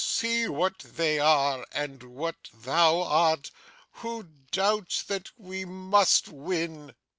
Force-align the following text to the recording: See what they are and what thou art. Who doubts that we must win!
See 0.03 0.47
what 0.47 0.79
they 0.79 1.19
are 1.19 1.63
and 1.71 2.01
what 2.01 2.49
thou 2.55 3.01
art. 3.03 3.51
Who 4.01 4.23
doubts 4.49 5.03
that 5.03 5.29
we 5.37 5.63
must 5.63 6.27
win! 6.27 6.95